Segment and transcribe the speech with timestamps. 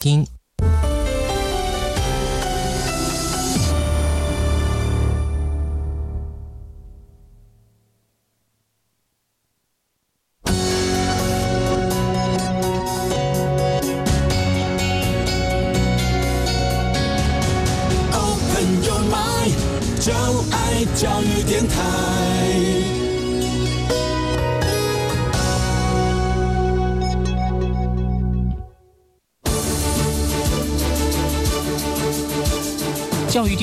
[0.00, 0.39] 听。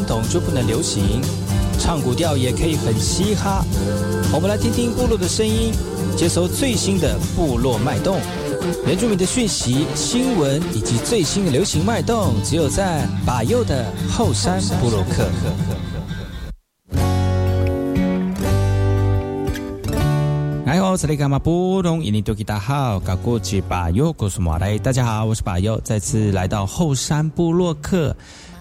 [0.00, 1.20] 传统就不能流行，
[1.78, 3.62] 唱古调也可以很嘻哈。
[4.32, 5.72] 我们来听听部落的声音，
[6.16, 8.18] 接收最新的部落脉动、
[8.86, 15.28] 原住民的讯息、新闻以及最新的流行脉动，只有在把右的后山部落克。
[20.64, 22.02] 哎呦，这里干嘛不懂？
[22.02, 28.16] 印尼多吉大好，搞过去把右，告诉马来，大家好，我是把右，再次来到后山部落克。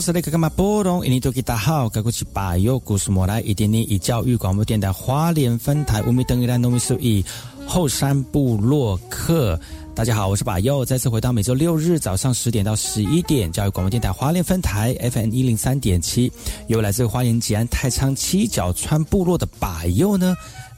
[0.00, 1.04] 是那个嘛波动？
[1.04, 7.24] 印尼多吉大好，该过去把右故事莫来一点点以教育广播电台花莲分台五米等于兰农米数以
[7.66, 9.60] 后山部落客。
[9.94, 16.32] 大家好，我是把右，再次回到每周六日早上十点到十一点教育广播电台华联分台 FM 一零三点七，
[16.68, 20.34] 由来自花莲吉安太仓七角川部落的把右呢。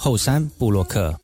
[0.00, 1.18] 后山布洛克。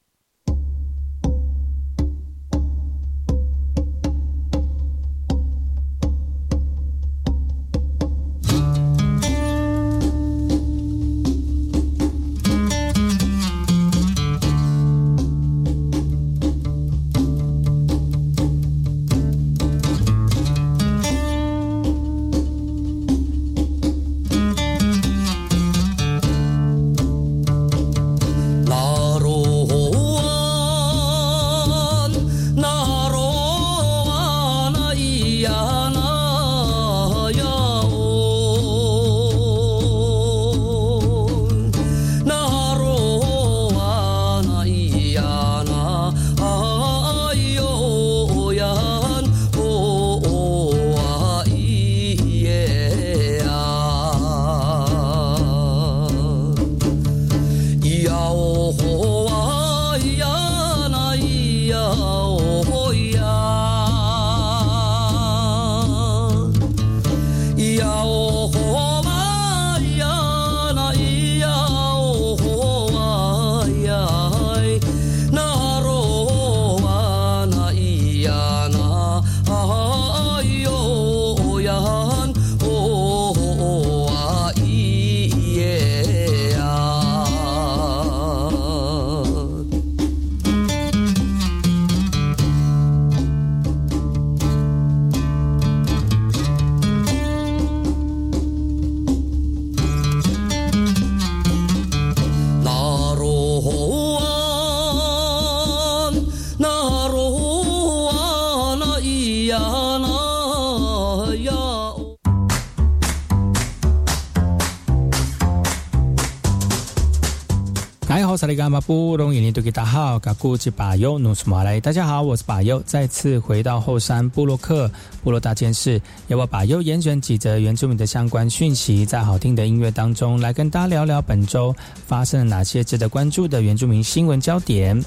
[118.44, 124.87] 萨利嘎马布隆伊尼多吉达好，嘎古吉巴尤努斯马来，大家好，我是巴尤，再次回到后山部落克
[125.23, 131.75] 部落大件事，由我巴尤严选几则原住民的相关讯息，在好听的音乐当中来跟大家聊聊本周
[132.06, 135.02] 发生了哪些值得关注的原住民新闻焦点。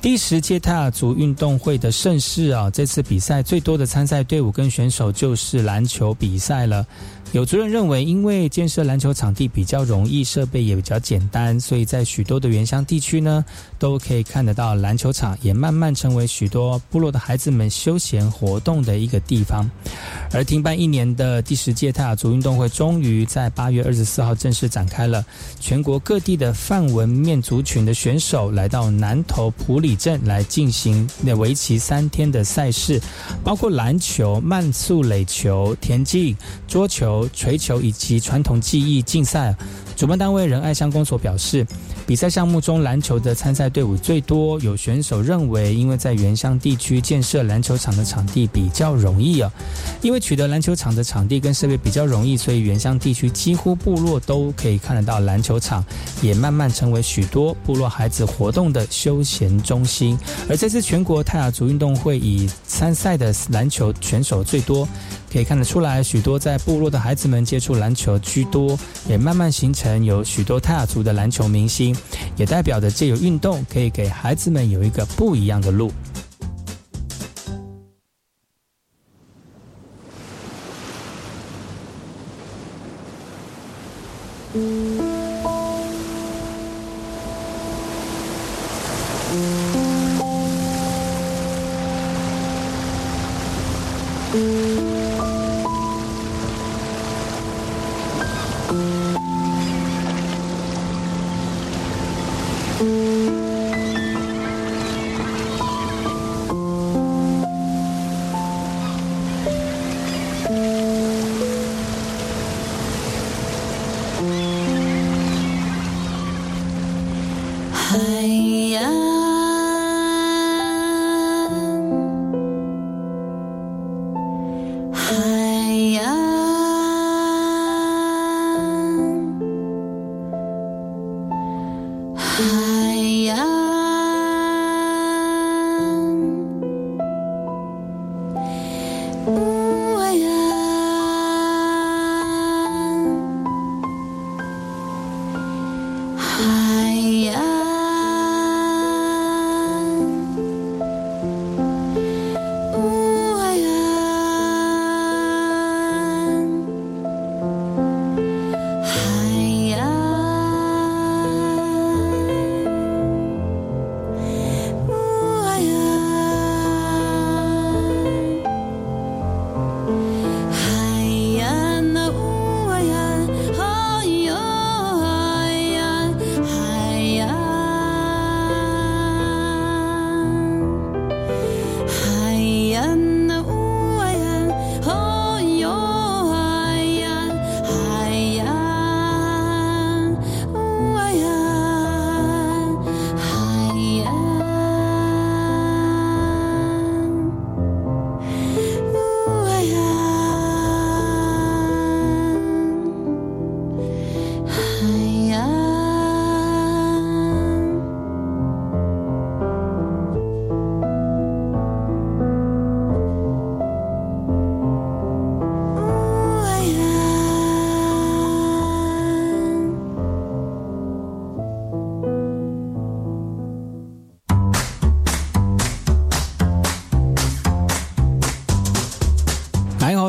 [0.00, 6.86] 第十届泰雅族运动会的盛事啊，这次比赛最多的参赛队伍跟选手就是篮球比赛了。
[7.32, 13.44] 有族人认为，因为建设篮球场地比较容易，设备也比较简单，所以在许多的原乡地区呢，
[13.78, 19.70] 都可以看得到篮球场，也慢慢成为许多部落的孩子们休闲活动的一个地方。
[20.32, 25.24] 而停办一年的第十届泰雅族运动会，终于在八月二十四号正式展开了。
[25.60, 33.00] 全国各地的泛文面族群的选手来到南投埔里镇来进行那为期三天的赛事，
[33.44, 36.36] 包括篮球、慢速垒球、田径、
[36.66, 37.19] 桌球。
[37.28, 39.54] 锤球以及传统技艺竞赛，
[39.96, 41.66] 主办单位仁爱乡公所表示。
[42.10, 44.58] 比赛项目中，篮球的参赛队伍最多。
[44.58, 49.48] 有选手认为，因为在原乡地区建设篮球场的场地比较容易啊，
[50.02, 55.84] 因为取得篮球场的场地跟设备比较容易，所以原乡地区几乎部落都可以看得到篮球场，
[56.20, 60.18] 也慢慢成为许多部落孩子活动的休闲中心。
[60.48, 64.84] 而这次全国泰雅族运动会以参赛的篮球选手最多，
[65.32, 68.76] 可以看得出来，许多在部落的孩子们接触篮球居多，
[69.08, 71.96] 也慢慢形成有许多泰雅族的篮球明星。
[72.36, 75.92] 也代表着，这有运动可以给孩子们有一个不一样的路。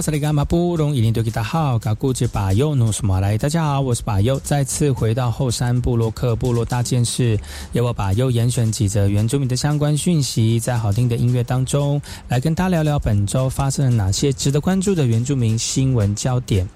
[0.01, 7.39] 萨利甘马布隆伊林多吉达好，嘎古吉巴尤努斯马来，大家好，我是巴尤，再次回到后山部落克部落大件事，
[7.73, 16.67] 由我巴尤严选几则原住民的相关讯息，在好听的音乐当中，来跟他聊聊本周发生了哪些值得关注的原住民新闻焦点。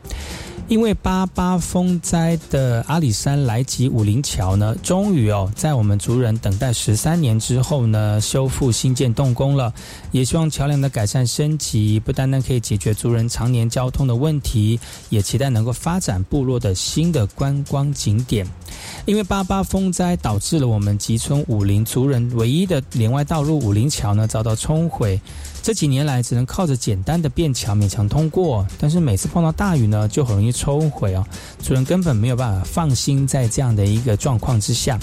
[0.67, 9.71] 因为八八风灾的阿里山来吉武林桥呢，终于哦，在我们族人等待十三年之后呢，修复新建动工了。
[10.11, 14.79] 也希望桥梁的改善升级，不单单可以解决族人常年交通的问题，
[15.09, 18.47] 也期待能够发展部落的新的观光景点。
[19.05, 25.21] 因为八八风灾导致了我们吉村武林族人唯一的连外道路武林桥呢，遭到冲毁。
[25.65, 31.25] 这几年来，只能靠着简单的便桥勉强通过，但是每次碰到大雨呢，就很容易冲毁哦。
[31.63, 34.99] 主人根本没有办法放心在这样的一个状况之下。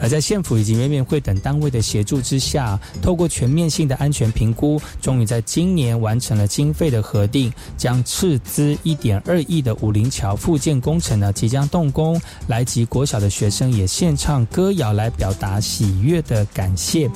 [0.00, 12.18] 而在县府以及人民会等单位的协助之下，透过全面性的安全评估，终于在今年完成了经费的核定，将斥资一点二亿的武林桥复建工程呢即将动工。
[12.46, 17.10] 来及国小的学生也献唱歌谣来表达喜悦的感谢。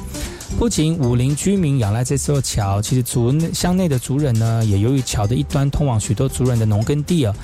[0.58, 7.34] 不仅武林居民仰赖这座桥，其实族乡内的族人呢，也由于桥的一端通往许多族人的农耕地啊，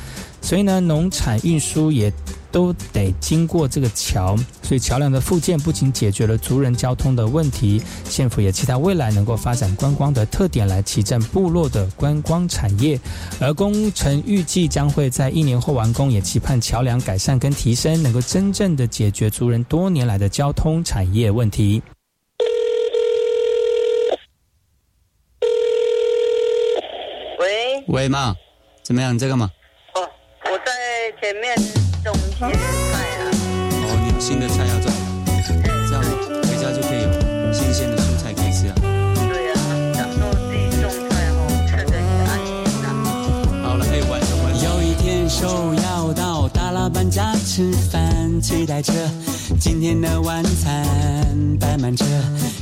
[0.42, 2.12] 所以呢，农产运输也
[2.52, 4.36] 都得经过这个桥。
[4.62, 13.00] 所以桥梁的复建不仅解决了族人交通的问题，县府也期待未来能够发展观光的特点来提振部落的观光产业。
[13.40, 21.80] 而工程预计将会在一年后完工，也期盼桥梁改善跟提升，能够真正的解决族人多年来的交通产业问题。
[27.96, 28.36] 喂，妈，
[28.82, 29.14] 怎么样？
[29.14, 29.50] 你在干嘛？
[29.94, 30.04] 哦，
[30.44, 30.70] 我在
[31.18, 31.56] 前面
[32.04, 32.44] 种一些菜
[33.16, 33.24] 啊。
[33.32, 34.92] 哦，你有新的菜要种，
[35.88, 36.04] 这样
[36.44, 38.74] 回家就可以有新鲜的蔬菜可以吃啊。
[38.76, 39.56] 对啊，
[39.96, 42.86] 然后自己种菜哦，吃的也安心呐。
[43.64, 44.52] 好了，可以完成完。
[44.62, 48.92] 有一天受邀到大老板家吃饭，期待着
[49.58, 50.84] 今天的晚餐，
[51.58, 52.04] 摆满着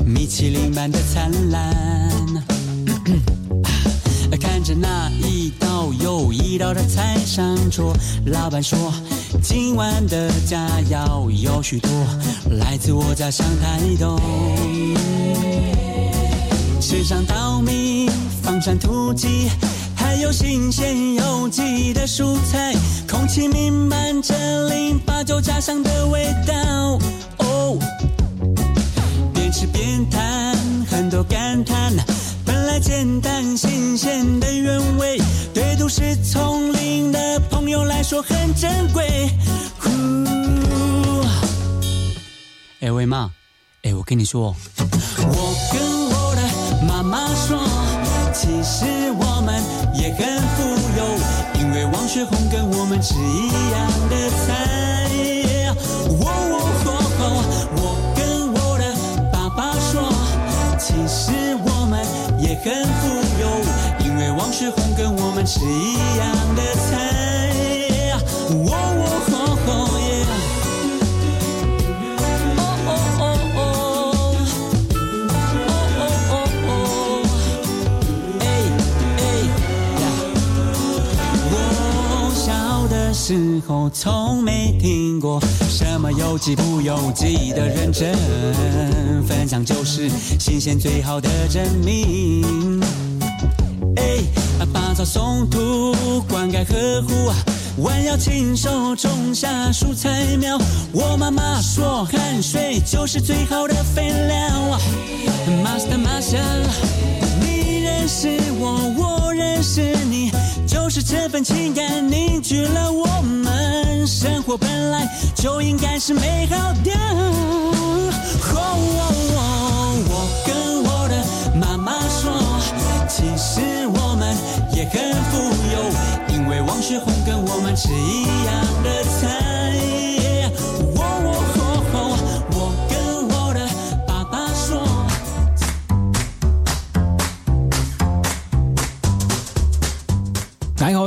[0.07, 1.75] 米其林般的灿烂。
[4.77, 7.93] 那一道又一道的菜上桌，
[8.27, 8.93] 老板说
[9.43, 11.91] 今晚的佳肴有许多，
[12.59, 14.19] 来自我家乡台东。
[16.81, 18.11] 吃上稻米，
[18.43, 19.49] 放上土鸡，
[19.95, 22.75] 还有新鲜有机的蔬菜，
[23.09, 26.99] 空气弥漫着淋巴酒家乡的味道。
[27.39, 27.79] 哦，
[29.33, 30.57] 边吃边谈，
[30.91, 31.93] 很多感叹。
[32.85, 35.19] 简单新鲜的原味，
[35.55, 39.31] 对都市丛林的朋友来说很珍贵。
[42.81, 43.31] 哎喂妈，
[43.85, 44.55] 哎我跟你说，
[45.19, 47.59] 我跟我的妈妈说，
[48.35, 48.85] 其实
[49.19, 49.63] 我们
[49.95, 50.63] 也很富
[50.99, 54.74] 有，因为王雪红跟我们吃一样的菜。
[62.63, 63.09] 很富
[63.41, 63.45] 有，
[64.07, 66.91] 因为王雪红跟我们吃一样的菜。
[68.51, 69.35] 哦哦
[69.67, 69.69] 哦
[69.99, 70.04] 耶！
[70.04, 70.04] 哦
[83.55, 88.13] 时候从没听过什么有机不有机的认真，
[89.27, 90.09] 分享就是
[90.41, 92.81] 新鲜最好的证明。
[93.97, 94.19] 哎，
[94.73, 95.95] 拔草松土，
[96.29, 100.59] 灌溉呵护，弯腰亲手种下蔬菜苗。
[100.93, 104.81] 我妈妈说，汗水就是最好的肥料。
[105.63, 106.41] Master Master，
[108.05, 110.31] 认识我，我认识你。
[110.67, 116.93] 就是这份情感凝聚了我们，生活本来就应该是美好的。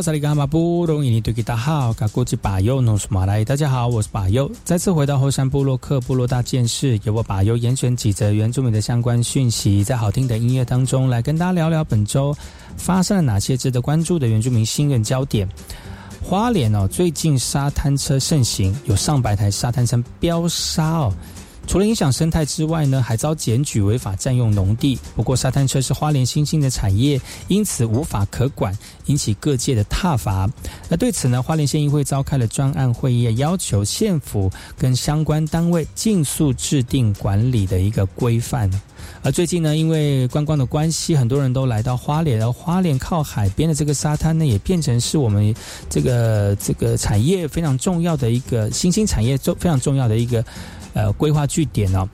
[0.08, 0.34] 大家
[1.58, 3.44] 好，我是巴尤努马来。
[3.44, 4.50] 大家好，我是巴尤。
[4.64, 12.34] 再次回到后山部落克部落大件事，由我巴尤严选几则原住民的相关讯息，在好听的音乐当中来跟大家聊聊本周
[12.78, 15.46] 发生了哪些值得关注的原住民新闻焦点。
[16.24, 21.14] 花莲哦，最近沙滩车盛行，有上百台沙滩车飙沙哦。
[21.67, 24.97] 除了影响生态之外呢，还遭检举违法占用农地。
[25.15, 27.19] 不过，沙滩车是花莲新兴的产业，
[27.50, 28.75] 因此无法可管，
[29.07, 30.50] 引起各界的挞伐。
[30.88, 38.71] 那对此呢，花莲县议会召开了专案会议，要求县府跟相关单位尽速制定管理的一个规范。
[39.21, 45.53] 而最近呢，因为观光的关系，很多人都来到花莲，而花莲靠海边的这个沙滩呢，也变成是我们
[45.89, 50.43] 这个这个产业非常重要的一个新兴产业，重非常重要的一个。
[50.98, 52.10] 呃，规划据点哦，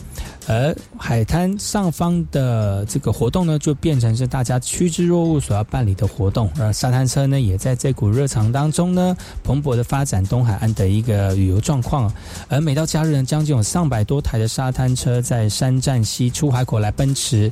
[0.46, 6.52] 而海滩上方的这个活动呢，就变成是大家趋之若鹜所要办理的活动。
[6.60, 12.14] 而沙滩车呢，也在这股热潮当中呢，蓬勃的发展东海岸的一个旅游状况。
[12.50, 17.50] 而每到假日呢，将近有上百多台的沙滩车在山站西出海口来奔驰。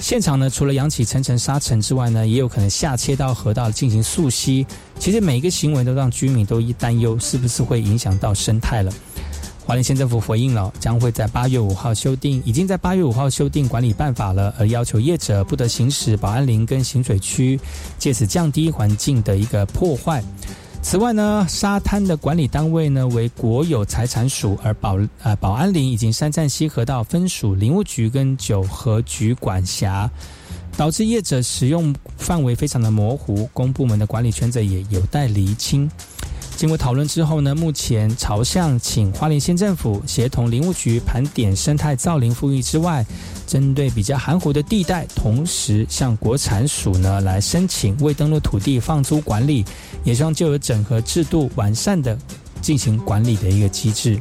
[0.00, 4.66] 现场呢，除了扬起层层沙尘之外呢，也有可能下切到河道进行溯溪。
[4.98, 8.92] 其实每一个行为都让居民都一担忧，是不是会影响到生态了？
[9.66, 17.58] 花莲县政府回应了，将会在八月五号修订，已经在八月五号修订管理办法了，而要求业者不得行使保安林跟行水区，
[17.98, 20.22] 借此降低环境的一个破坏。
[20.82, 30.08] 此外呢，沙滩的管理单位呢为国有财产署，而保呃保安林以及山站西河道分属林务局跟九河局管辖，
[30.76, 35.90] 导致业者使用范围非常的模糊，公部门的管理权责也有待厘清。
[36.56, 43.04] 经过讨论之后呢，目前朝向请花莲县政府协同林务局盘点生态造林富裕之外，
[43.46, 49.66] 针对比较含糊的地带，同时向国产署呢来申请未登录土地放租管理，
[50.02, 52.16] 也希望就有整合制度完善的
[52.62, 54.18] 进行管理的一个机制。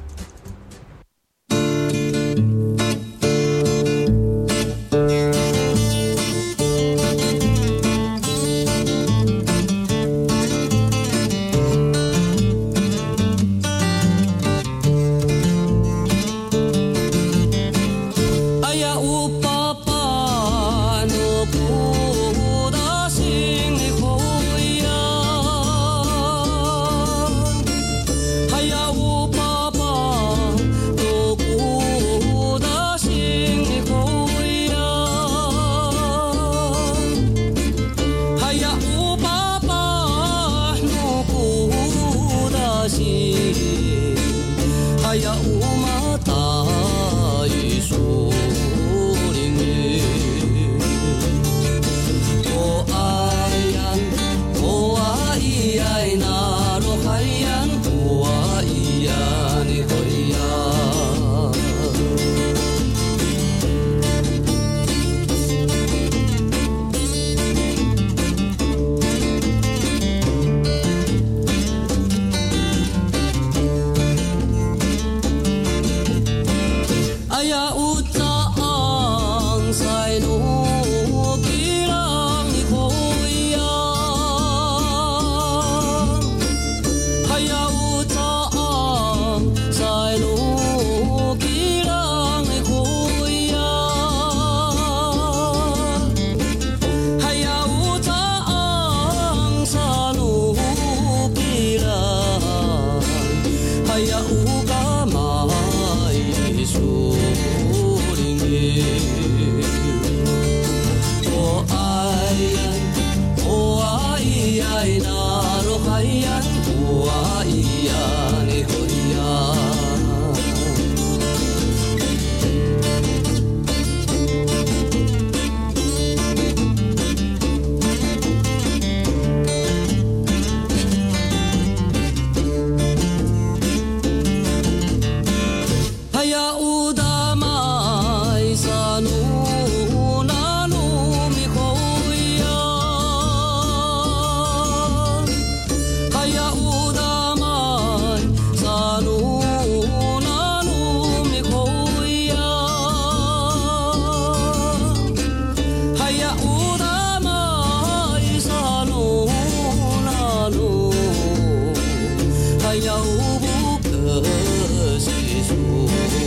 [165.48, 166.25] 树。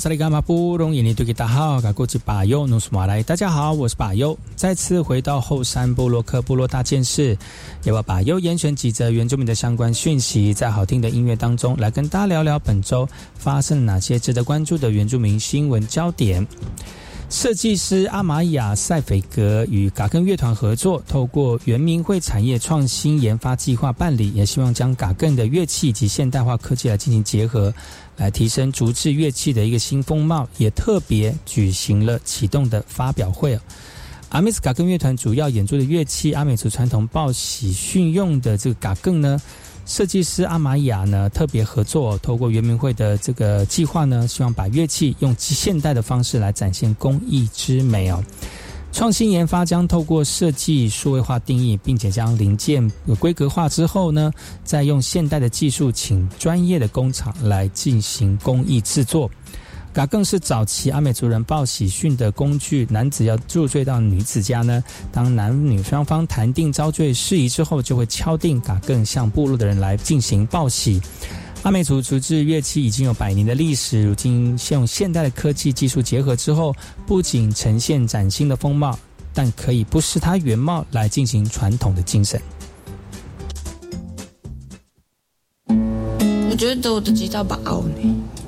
[0.00, 7.36] 萨利伽马布隆伊尼杜吉达好，嘎古吉巴尤努苏马来，大家好，我是巴尤，再次回到后山部落克部落大件事，
[7.84, 16.46] 也把巴尤严选几则原住民的相关讯息，在好听的音乐当中来跟大家聊聊本周发生哪些值得关注的原住民新闻焦点。
[17.28, 27.72] 设计师阿玛雅塞斐格与嘎根乐团合作，透过原民会产业创新研发计划办理，也希望将嘎根的乐器及现代化科技来进行结合，
[28.20, 30.48] 来提升竹制乐器的一个新风貌。
[30.58, 33.58] 也特别举行了启动的发表会。
[34.28, 39.40] 阿美斯嘎根乐团主要演奏的乐器，阿美族传统报喜讯用的这个嘎更呢。
[39.86, 48.22] 设计师阿玛雅呢特别合作，透过圆明会的这个计划呢，希望把乐器用现代的方式来展现工艺之美哦。
[48.92, 54.30] 创新研发将透过设计数位化定义，并且将零件规格化之后呢，
[54.64, 59.30] 再用现代的技术，请专业的工厂来进行工艺制作。
[59.92, 62.86] 嘎更是早期阿美族人报喜讯的工具。
[62.90, 71.00] 男子要入赘到女子家呢，当男女双方谈定遭罪事宜之后，就会敲定嘎更向部落的人来进行报喜。
[71.62, 76.74] 阿美族竹制乐器已经有百年的历史，如今现用现代的科技技术结合之后，
[77.06, 78.98] 不仅呈现崭新的风貌，
[79.34, 82.40] 但可以不失它原貌来进行传统的精神。
[85.68, 87.94] 我觉得我的吉他把凹呢。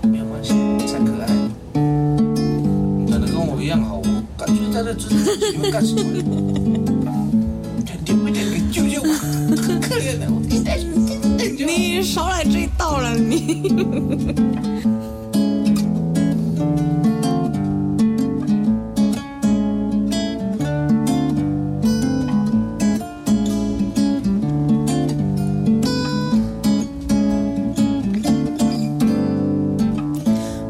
[0.05, 0.51] 没有关系，
[0.87, 1.29] 才可爱。
[1.75, 6.03] 你长得跟我一样好，我感觉他的自己会干什么？
[7.85, 9.09] 天天不天给救救我，
[9.55, 10.81] 可 可怜了，我天天
[12.03, 13.73] 少来这一道了，你。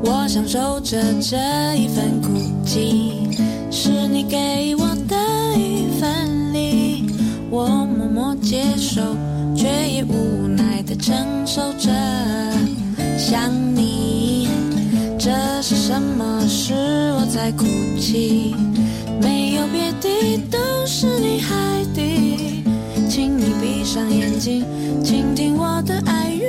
[0.05, 1.37] 我享受着这
[1.77, 2.29] 一份孤
[2.65, 3.13] 寂，
[3.71, 5.17] 是你给我的
[5.59, 7.07] 一份礼，
[7.51, 9.01] 我默默接受，
[9.57, 10.42] 却也无
[11.03, 11.91] 承受着。
[13.19, 14.49] 想你，
[15.19, 16.47] 这是什么？
[16.49, 16.73] 是
[17.15, 17.65] 我在哭
[17.99, 18.55] 泣，
[19.21, 22.01] 没有别的，都是你害的。
[23.11, 24.65] 请你闭上眼睛，
[25.03, 26.47] 倾听我的爱语。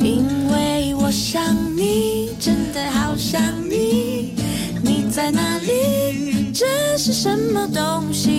[0.00, 1.42] 因为我想
[1.76, 4.34] 你，真的好想你，
[4.80, 6.52] 你在哪里？
[6.52, 6.64] 这
[6.96, 8.37] 是什么东西？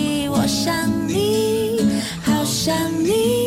[2.70, 3.39] 想，你。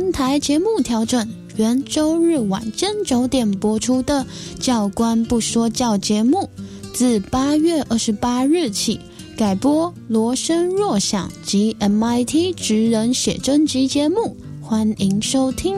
[0.00, 4.24] 本台节目调整，原周日晚间九点播出的
[4.60, 6.48] 《教官不说教》节目，
[6.94, 9.00] 自八月二十八日起
[9.36, 15.74] 改播《罗生若想》及 MIT 职人写真集节目，欢迎收听。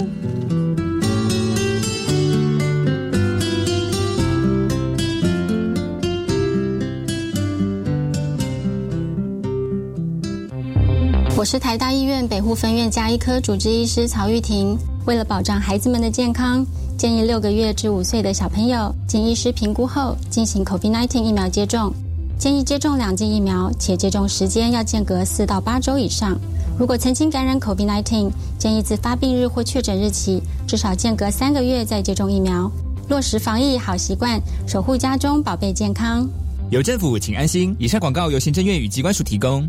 [11.41, 14.77] 我是台大医院北护分院加医科主治医师曹玉婷。
[15.07, 16.63] 为了保障孩子们的健康，
[16.99, 21.95] 建议六个月至五岁的小朋友经医师评估后进行 COVID-19 疫苗接种。
[22.39, 26.39] 建议接种两剂疫苗，且接种时间要间隔四到八周以上。
[26.79, 32.71] 如果曾经感染 COVID-19，建议自发病日或确诊日起至少间隔三个月再接种疫苗。
[33.09, 36.29] 落实防疫好习惯，守护家中宝贝健康。
[36.69, 37.75] 有政府，请安心。
[37.79, 39.67] 以上广告由行政院与机关署提供。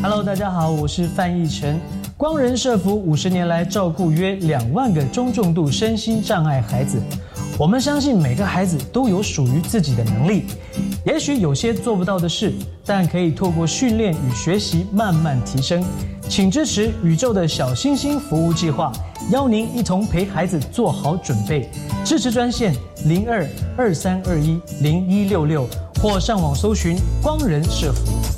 [0.00, 1.76] Hello，大家好，我是范逸臣。
[2.16, 7.02] 光仁社福五十年来照顾约两万个中重度身心障碍孩子。
[7.58, 10.44] 我们相信每个孩子都有属于自己的能力，
[11.04, 12.52] 也许有些做不到的事，
[12.86, 15.82] 但可以透过训练与学习慢慢提升。
[16.28, 18.92] 请支持宇宙的小星星服务计划，
[19.32, 21.68] 邀您一同陪孩子做好准备。
[22.04, 22.72] 支持专线
[23.06, 23.44] 零二
[23.76, 25.66] 二三二一零一六六，
[26.00, 28.37] 或上网搜寻光仁社福。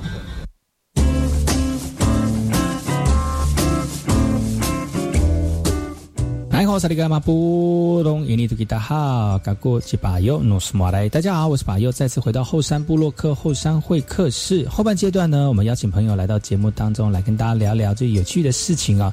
[6.61, 11.09] 来好，萨利伽马布隆伊尼图吉达哈，嘎古吉巴尤努斯马来。
[11.09, 14.69] 大家好，我是巴尤，再次回到后山部落克后山会客室。
[14.69, 19.11] 后半阶段呢，我们邀请朋友来到节目当中，来跟大家聊聊最有趣的事情啊。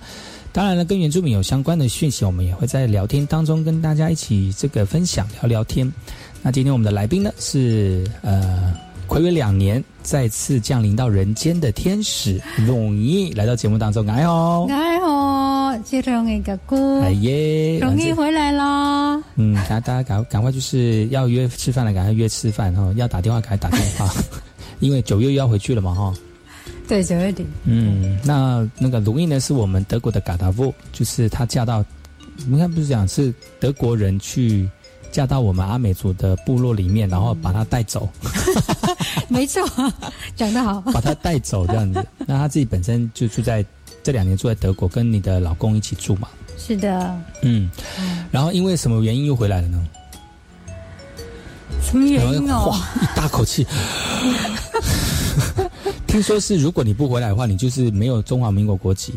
[0.52, 5.90] 当然了，跟原住民有相关的讯息，我们也会在聊天当中跟大家一起这个分享聊聊天。
[6.42, 8.87] 那今天我们的来宾呢是呃。
[9.08, 19.20] 暌违两年，再次降临到人间的天使容易来到节目当中，哎吼，哎吼，这容易哥哥，哎耶，容易回来啦。
[19.36, 24.12] 嗯，大家大家赶赶快就是要约吃饭了，赶快约吃饭哈，要打电话赶快打电话，
[24.78, 26.14] 因为九月又要回去了嘛哈。
[26.86, 27.46] 对，九月底。
[27.64, 31.82] 嗯，那那个容易呢，是我们德国的嘎达夫，就是她嫁到，
[32.46, 34.68] 你看不是讲是德国人去。
[35.18, 38.08] 嫁到我们阿美族的部落里面，然后把她带走。
[39.26, 39.68] 没错，
[40.36, 40.80] 讲得好。
[40.94, 43.66] 把她带走这样子，那她自己本身就住在
[44.00, 46.28] 这两年住在德国，跟你的老公一起住嘛？
[46.56, 47.20] 是的。
[47.42, 47.68] 嗯，
[48.30, 49.84] 然后因为什么原因又回来了呢？
[51.82, 52.68] 什么原因哦？
[52.70, 53.66] 哇，一大口气。
[56.06, 59.14] 听说是如果你不回来的话，你就是没有中华民国国籍。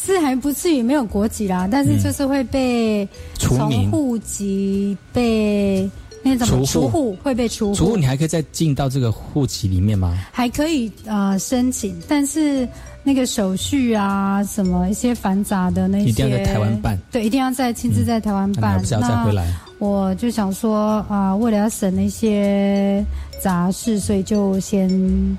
[0.00, 5.90] 是还不至于没有国籍啦，但是就是会被从户籍被
[6.22, 7.74] 那种除户会被除户。
[7.74, 10.16] 除户你还可以再进到这个户籍里面吗？
[10.32, 12.66] 还可以呃申请，但是
[13.02, 16.98] 那个手续啊，什么一些繁杂的那些，一定要在台湾办。
[17.10, 18.74] 对，一定要在亲自在台湾办。
[18.74, 19.52] 那不是要再回来？
[19.78, 23.04] 我就想说啊、呃，为了要省那些
[23.40, 24.88] 杂事，所以就先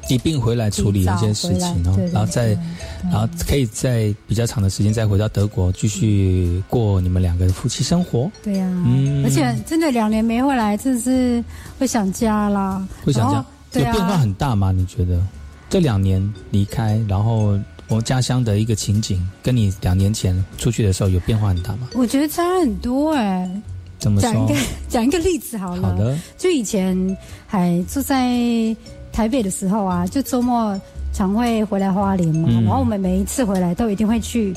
[0.09, 2.57] 一并回来处理一件事情哦，然后再，
[3.03, 8.31] 然后可以在比较长的时间再回到德国继续过你们两个的夫妻生活。
[8.43, 11.43] 对呀、啊，嗯，而且真的两年没回来，真是
[11.77, 12.87] 会想家啦。
[13.03, 14.71] 会想家，对啊、有变化很大吗？
[14.71, 15.21] 你觉得
[15.69, 21.89] 这两年离开，然后我们家乡的一个情景，跟你两年前出去的时候有变化很大吗？
[21.93, 23.61] 我觉得差很多哎、欸。
[23.99, 24.55] 怎么讲一个
[24.87, 28.75] 讲一个例子好了，好的，就以前还住在
[29.11, 30.79] 台北的时候啊，就周末
[31.11, 34.55] 常会回来花莲嘛，嗯、然后我们每一次回来都一定会去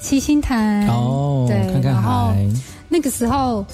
[0.00, 0.86] 七星潭。
[0.88, 2.32] 哦，对，看看然后
[2.88, 3.64] 那个时候，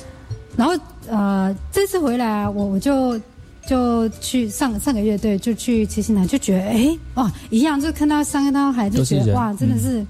[0.56, 0.74] 然后
[1.09, 3.20] 呃，这次回来啊我我就
[3.66, 10.06] 就去上上个乐队，就去七星潭，就觉得哎哇一样，就看到山看到海，就觉得哇真的是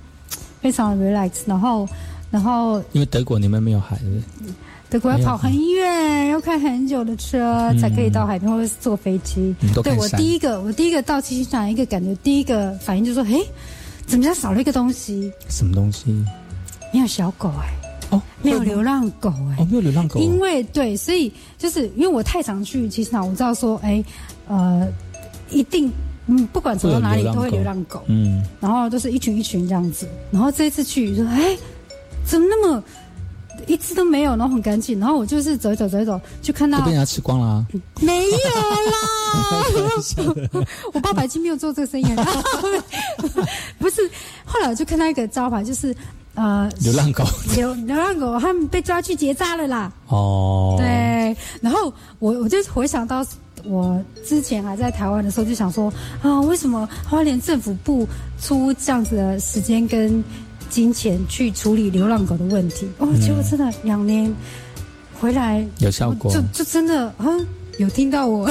[0.60, 1.88] 非常 relax，、嗯、然后
[2.30, 4.54] 然后因为德国你们没有海，对不对？
[4.90, 9.54] 德国要跑很远，要开很久的车才可以到海边，或者是坐飞机。
[9.60, 13.40] 嗯、对我第一个，我第一个到七星潭，一个感觉，第一个反应就是说，哎，
[14.04, 15.32] 怎么家少了一个东西？
[15.48, 16.10] 什么东西？
[16.92, 17.68] 没有小狗哎、
[18.10, 20.22] 欸，哦，没有流浪狗哎、欸，哦，没有流浪狗、啊。
[20.22, 24.02] 因为对，所以就是因为我太常去七星潭，我知道说，哎，
[24.48, 24.88] 呃，
[25.50, 25.90] 一定。
[26.26, 30.06] 嗯，不管走到哪里都会流浪狗，嗯，然后都是一群一群这样子。
[30.30, 31.56] 然后这一次去说，哎，
[32.24, 32.84] 怎么那么？
[33.70, 34.98] 一只都没有，然后很干净。
[34.98, 37.66] 然后我就是走一走，走一走，就看到就被人家吃光了、啊。
[38.00, 38.30] 没有
[38.90, 42.26] 啦， 我爸爸已经没有做这个生意了。
[43.78, 44.02] 不是，
[44.44, 45.94] 后来我就看到一个招牌，就是
[46.34, 49.92] 呃，流浪狗，流流浪狗，他们被抓去结扎了啦。
[50.08, 51.36] 哦，对。
[51.60, 53.24] 然后我我就回想到
[53.64, 58.06] 我之前还在台湾的时候，就想说啊，为什么花莲政府不
[58.40, 60.22] 出这样子的时间跟
[60.70, 62.88] 金钱去处理流浪狗的问题？
[62.98, 64.32] 哦，结果真的两年
[65.20, 67.26] 回来有效果，就就真的啊，
[67.78, 68.48] 有听到我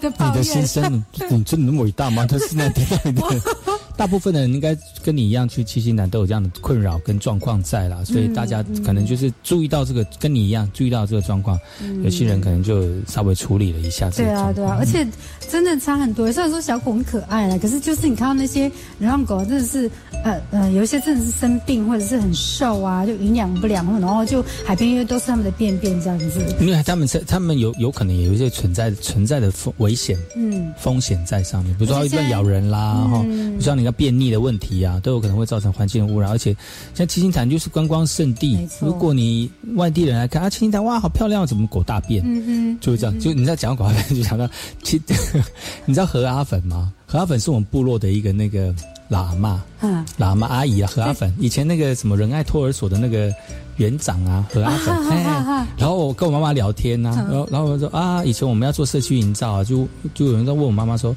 [0.00, 0.32] 的抱怨。
[0.34, 2.26] 你的心声， 你真的那么伟大吗？
[2.26, 3.40] 他现在听到你的，
[3.96, 11.58] 大部分的人应该跟你一样去七星潭都有这样的困扰跟状况在啦，所以大家可能就是注意到这个，跟你一样注意到这个状况，
[12.02, 14.10] 有些人可能就稍微处理了一下。
[14.10, 15.06] 对啊，对啊，而且
[15.50, 16.30] 真的差很多。
[16.32, 19.90] 虽然说小狗很可爱啦，可是就是你看到那些流浪狗，真的是
[20.24, 26.42] 呃呃，有一些真的是生病或者是很瘦啊，就营养不良，然后就海边因为都是他们的便便这样子。
[26.60, 36.30] 因为他们在他们有有可能有一些存在存在的风危险，嗯，风险在上面，比如说会乱咬人啦，哈，嗯像你要便秘的问题啊，都有可能会造成环境的污染。
[36.30, 36.56] 而且
[36.94, 42.22] 像七星潭就是观光胜地，如果你外地人来看啊，七星潭哇好漂亮，怎么狗大便？
[42.24, 43.20] 嗯嗯，就是这样。
[43.20, 44.48] 就你在讲狗大便，就想到
[44.82, 45.00] 七
[45.86, 46.92] 你知道何阿粉吗？
[47.06, 48.74] 何阿粉是我们部落的一个那个
[49.10, 53.32] 喇嘛，嗯，喇嘛阿姨啊，何阿粉，以前那个什么仁爱托儿所的那个
[53.76, 61.14] 园长啊，何阿粉，哎，然后我跟我妈妈聊天呐、然后然后我说啊，以前我们要做社区营造啊，就就有人在问我妈妈说，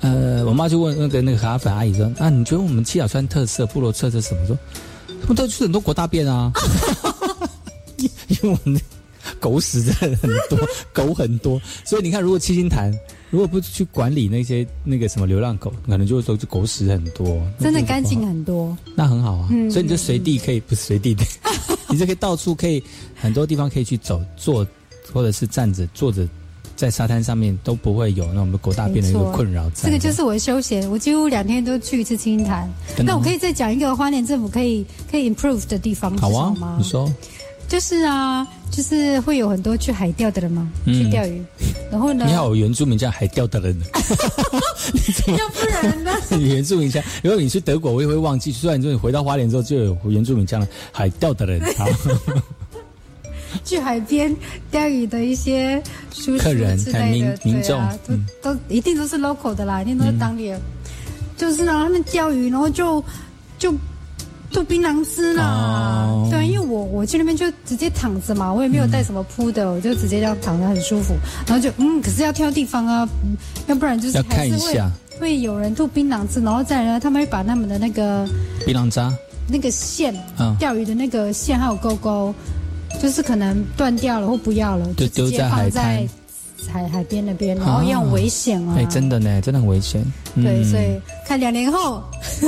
[0.00, 4.46] 呃，我妈就问那个那个何阿粉阿姨说，啊，你觉得我们七小川特色部落特色是什么？
[4.46, 4.56] 说，
[5.22, 6.52] 他们都去很多国大便啊，
[8.28, 8.80] 因为我们
[9.40, 10.58] 狗屎真的很多，
[10.92, 12.92] 狗很多，所以你看，如果七星潭
[13.30, 18.76] 如果不去管理那些那个什么流浪狗，可能就会说是狗屎很多，真的干净很多。
[18.94, 21.24] 那很好啊，嗯所以你就随地可以，不是随地的，
[21.90, 22.82] 你就可以到处可以
[23.14, 24.66] 很多地方可以去走坐，
[25.12, 26.26] 或者是站着坐着，
[26.78, 29.88] 在沙滩上面都不会有那种狗大便的一个困扰在。
[29.88, 32.70] 这个就是我的休闲，我几乎两天都去一次青潭。
[33.04, 37.12] 那我可以再讲一个花莲政府可以可以 improve 的地方是好吗？，你说，
[37.66, 41.42] 就是啊，就是会有很多去海钓的人嘛，嗯去钓鱼，
[41.90, 43.76] 然后呢，你好，有原住民叫海钓的人，
[45.36, 46.12] 要不然呢？
[46.38, 47.02] 原住民家。
[47.24, 48.52] 如果你去德国，我也会忘记。
[48.52, 51.60] 虽然说你回到花莲之后就有原住民家了，海钓的人。
[51.76, 51.88] 好，
[53.64, 54.34] 去海边
[54.70, 55.82] 钓鱼的一些
[56.12, 57.96] 叔叔客人之类的，对啊
[58.42, 60.60] 都都一定都是 local 的啦，一定都是当地人。
[61.36, 63.02] 就是呢，他们钓鱼，然后就
[63.58, 63.72] 就
[64.50, 65.44] 吐槟榔汁啦。
[66.08, 71.14] 哦对，因为我我去那边就直接躺着嘛，我也没有带什么铺的，我就直接这样躺着很舒服。
[71.46, 73.36] 然后就嗯，可是要挑地方啊，嗯
[73.68, 78.28] 要不然就是看还是会一下会有人吐槟榔汁，然后再来呢，他们会把他们的那个
[78.66, 79.12] 槟榔渣，
[79.46, 82.34] 那个线，嗯钓鱼的那个线还有钩钩，
[83.00, 86.08] 就是可能断掉了或不要了，就丢在海在
[86.66, 88.74] 滩海海边那边，然后也很危险啊。
[88.76, 90.02] 哎，真的呢，真的很危险。
[90.34, 92.02] 对，嗯所以看两年后，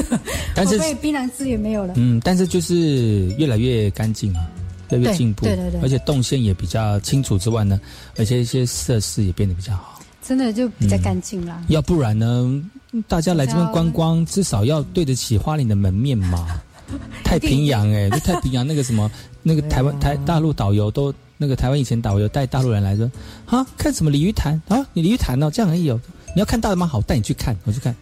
[0.55, 1.95] 但是会不会槟榔汁也没有了。
[1.97, 4.43] 嗯，但是就是越来越干净啊，
[4.91, 7.81] 越来越进步，对对对而且动线也比较清楚之外呢，
[8.17, 10.01] 而且一些设施也变得比较好。
[10.23, 11.63] 真的就比较干净啦。
[11.69, 12.63] 要不然呢，
[13.09, 16.61] 大家来这边观光，至少要对得起花莲的门面嘛。
[17.23, 19.09] 太平洋哎、就太平洋那个什么，
[19.43, 23.11] 那个台湾台大陆导游都那个台湾以前导游带大陆人来说
[23.47, 26.01] 啊，看什么鲤鱼潭啊，你鲤鱼潭哦，这样而已哦。
[26.35, 26.87] 你要看大的吗？
[26.87, 27.95] 好，我带你去看，我去看。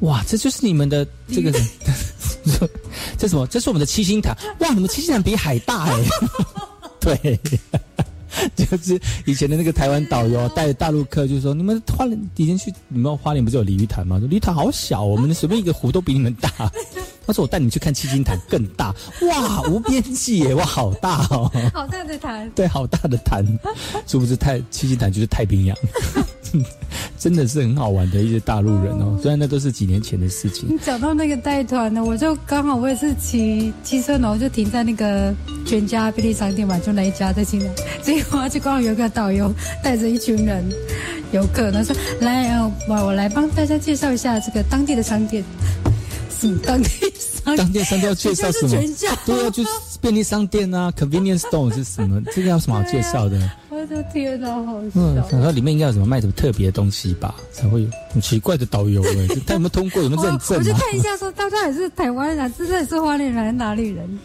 [0.00, 1.50] 哇，这就是你们的这个，
[3.18, 3.46] 这什么？
[3.46, 4.36] 这是我们的七星潭。
[4.60, 6.04] 哇，你们七星潭比海大哎、
[7.00, 7.40] 对。
[8.54, 14.18] 就是以前的那个台湾导游带着大陆客，就说你们花莲以前去你们花莲不是有鲤鱼潭吗？
[14.18, 16.50] 说鲤鱼潭好小，我们随便一个湖都比你们大。
[17.26, 18.94] 他说我带你去看七星潭更大，
[19.28, 23.44] 哇，无边际耶，哇，好大哦，好大的潭，对，好大的潭，
[24.06, 25.76] 是不是太七星潭就是太平洋？
[27.18, 30.78] 真的是很好玩的一些大陆人哦，虽然那都是几年前的事情你。
[30.78, 35.34] 讲到那个带团的，我就刚好我也是骑骑车，然后就停在那个
[35.66, 37.72] 全家便利商店嘛，就那一家在进来，
[38.02, 39.52] 结果就刚好有一个导游
[39.82, 40.64] 带着一群人
[41.32, 45.42] 游客，他说来，呃，我我来帮大家介绍一下这个当地的商店。
[46.64, 46.88] 当地
[47.44, 47.56] 商店？
[47.56, 49.16] 当店商店要介绍什么就是全家？
[49.24, 49.70] 对啊，就是
[50.00, 52.20] 便利商店啊，convenience store 是什么？
[52.34, 53.50] 这个有什么好介绍的？
[53.68, 55.28] 我的天哪，好嗯，笑。
[55.30, 60.02] 想说里面应该有什么卖什么特别的东西吧，才会有很奇怪的导游哎、 他有没有通过？
[60.02, 60.78] 有没有认我我就证啊？
[60.80, 64.18] 看一下说，到底是台湾人，这到底是花莲人还是哪里人？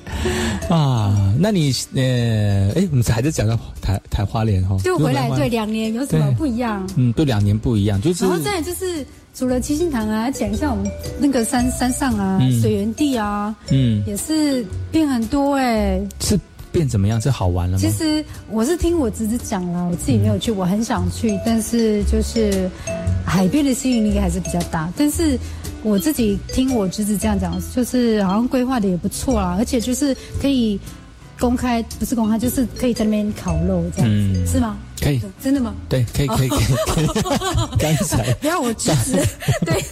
[0.69, 6.87] 啊，那你呃，哎，我们还是讲到台台花莲哈，就回来对两年有什么不一样？
[6.95, 10.85] 嗯，对，两年不一样，就是然后再就是除了七星潭啊，讲一下我们
[11.19, 16.39] 那个山山上啊，嗯水源地啊，嗯，也是变很多哎、是
[16.71, 17.19] 变怎么样？
[17.19, 17.79] 是好玩了吗？
[17.81, 22.69] 其实我是听我侄子讲了，我自己没有去，我很想去，但是就是
[23.25, 24.91] 海边的吸引力还是比较大。
[24.97, 25.39] 但是
[25.81, 30.79] 我自己听我侄子这样讲，就是好像规划的也不错啦，而且就是可以
[31.39, 34.77] 公开，不是公开，就是可以在那边烤肉这样子，嗯是吗？
[35.01, 35.75] 可以，真的吗？
[35.89, 37.07] 对，可以，可以，可以。
[37.79, 39.17] 刚才不要我侄子，
[39.65, 39.83] 对，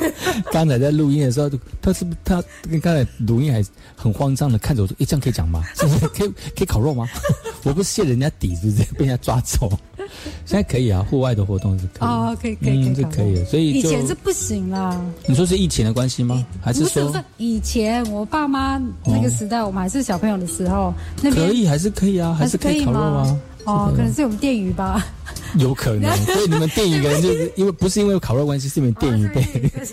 [0.52, 1.50] 刚才在录音的时候，
[1.82, 3.64] 他是不是他跟刚才录音还
[3.96, 5.64] 很慌张的看着我说：“诶，这样可以讲吗？
[5.76, 7.08] 是不是可以可以烤肉吗？”
[7.64, 9.70] 我不是卸人家底，是不是被人家抓走？
[10.46, 13.44] 现在可以啊，户外的活动是可以，哦，可以可以可以嗯，这可以。
[13.46, 15.00] 所以以前是不行啦。
[15.26, 16.46] 你说是疫情的关系吗？
[16.62, 23.38] 还是说不是，以前我爸妈那个时代，我们还是小朋友的时候，那边可以还是可以啊，还是可以烤肉啊？
[23.70, 25.06] 哦，可能是我们电鱼吧。
[25.58, 29.44] 有可能， 所以你们电影可能就是因为不是因为烤肉关系，是你们电影被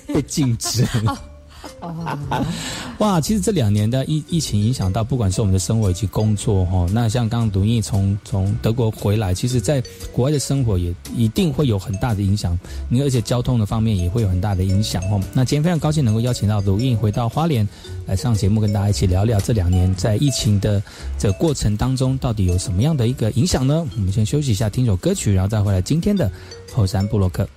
[0.15, 0.85] 被禁止。
[2.99, 12.59] 哇，其实这两年的疫疫情影响到，不管是我们的生活以及工作哈，那像刚刚卢印从从德国回来，其实在国外的生活也一定会有很大的影响，
[12.89, 15.21] 你而且交通的方面也会有很大的影响哦。
[15.33, 17.67] 那今天非常高兴能够邀请到卢印回到花莲
[18.07, 20.83] 来上节目，跟大家一起聊聊这两年在疫情的
[21.19, 23.87] 这过程当中，到底有什么样的一个影响呢？
[23.97, 26.31] 我们先休息一下，听首歌曲，然后再回来今天的
[26.73, 27.49] 后山布洛克。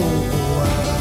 [0.00, 0.97] 来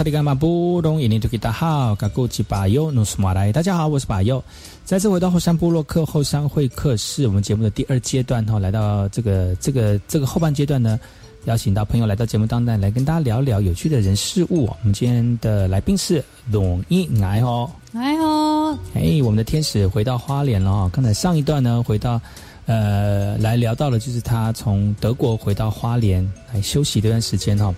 [0.00, 4.42] 萨利干马布隆伊尼图吉达好，嘎古吉巴尤努斯马来，大家好，我是巴尤，
[4.82, 10.98] 再次回到后山部落客后山会客室，我们节目的第二阶段哈，来到这个这个这个后半阶段呢，
[11.44, 14.64] 邀请到朋友来到节目当中来跟大家聊聊有趣的人事物。
[14.64, 22.18] 我们今天的来宾是龙一来哦，来哦，哎，我们的天使回到花莲了哦，刚才上一段呢，回到
[22.64, 27.74] 呃来聊到了，就是他从德国回到花莲来休息这段时间哈。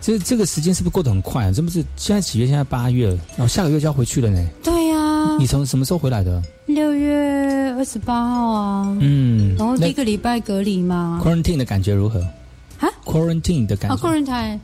[0.00, 1.52] 这这个时间是不是过得很快啊？
[1.52, 2.46] 这不是现在几月？
[2.46, 4.44] 现在八月，然后下个月就要回去了呢。
[4.62, 6.42] 对呀、你从什么时候回来的？
[6.66, 11.20] 六月二十八号啊，嗯，然后第一个礼拜隔离嘛。
[11.22, 12.20] quarantine 的感觉如何？
[12.78, 14.58] 啊，quarantine 的感啊，觉、个人台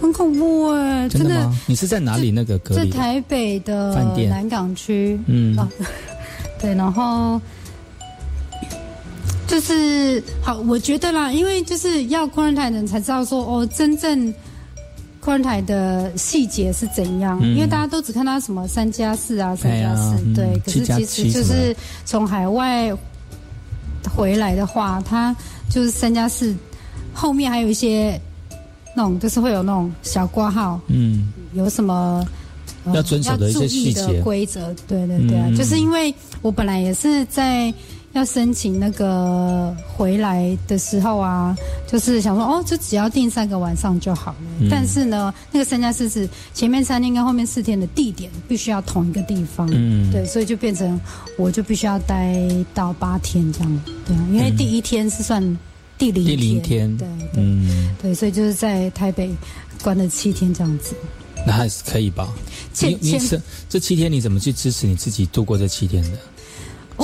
[0.00, 1.56] 很恐怖哎、真的吗？
[1.66, 2.90] 你是在哪里那个隔离？
[2.90, 5.68] 在台北的饭店南港区，嗯啊，
[6.60, 7.40] 对，然后
[9.46, 14.32] 就是好，我觉得啦，因为就是要 quarantine 的人才知道说哦，真正
[15.24, 17.54] quarantine 的细节是怎样，嗯。
[17.54, 21.74] 因为大家都只看到什么三加四啊，三加四，嗯对，可是其实就是
[22.04, 22.92] 从海外
[24.14, 25.34] 回来的话，它
[25.70, 26.54] 就是三加四
[27.14, 28.20] 后面还有一些
[28.96, 32.26] 那种，就是会有那种小挂号，嗯，有什么、
[32.84, 34.00] 呃要遵守的一些细节。
[34.00, 35.56] 要注意的规则，对对对啊，嗯。
[35.56, 37.72] 就是因为我本来也是在
[38.18, 41.56] 要申请那个回来的时候啊，
[41.86, 44.36] 就是想说哦，就只要订三个晚上就好了。
[44.60, 50.98] 嗯但是呢，那个三加四是前面三天跟后面四天的地点必须要同一个地方，嗯对，所以就变成
[51.36, 52.36] 我就必须要待
[52.74, 55.42] 到八天这样，对啊，因为第一天是算
[55.98, 59.30] 第零第零天，对嗯，对，所以就是在台北
[59.82, 60.94] 关了七天这样子。
[61.46, 62.28] 那还是可以吧？
[62.80, 66.18] 你你这这七天你怎么去支持你自己度过这七天的？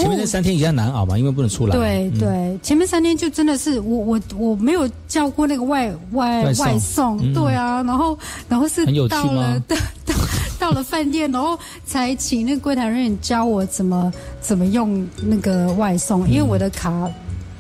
[0.01, 1.77] 前面那三天比较难熬嘛，因为不能出来。
[1.77, 2.19] 哦对嗯。
[2.19, 7.35] 对，前面三天就真的是我我我没有叫过那个外外外送，嗯。
[7.35, 8.19] 对啊，然后
[8.49, 9.77] 然后是到了 到
[10.07, 10.15] 到
[10.59, 17.11] 到了饭店，然后才请那个柜台人员教我怎么怎么用那个外送，因为我的卡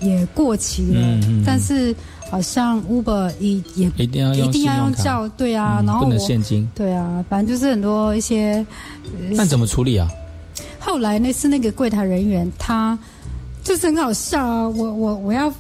[0.01, 1.95] 也过期了，但是
[2.31, 6.69] 好像 Uber 也也一定要用一定要用叫，对啊，嗯不能然后我现金。
[6.75, 8.65] 对啊，反正就是很多一些。
[9.19, 10.09] 呃那怎么处理啊？
[10.93, 12.99] 后来那是那个柜台人员，他
[13.65, 14.69] 就是很好笑啊！
[14.69, 15.51] 我我我要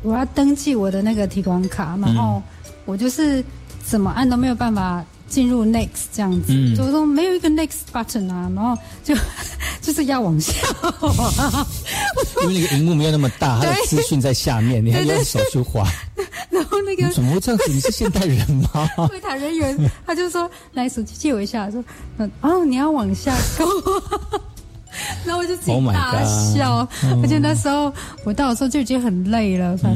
[0.00, 2.42] 我要登记我的那个提款卡，然后
[2.86, 3.44] 我就是
[3.84, 9.14] 怎么按都没有办法进入 next 这样子，嗯就说没有一个 next button 啊，然后就
[9.82, 10.54] 就是要往下
[10.98, 11.66] 滑，
[12.40, 15.86] 因为那个荧幕没有那么大，它的对资讯在下面，你还用手去滑，
[16.48, 17.70] 然后那个怎么会这样子？
[17.70, 18.88] 你是现代人吗？
[19.08, 21.84] 柜台人员他就说：“来，手机借我一下。”说
[22.16, 23.66] ：“嗯，哦，你要往下勾。”
[25.24, 27.20] 然后我就自 Oh 己大笑，嗯。
[27.22, 27.92] 而且那时候
[28.24, 29.92] 我到的时候就已经很累了，反